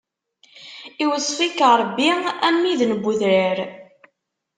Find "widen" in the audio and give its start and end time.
2.63-2.91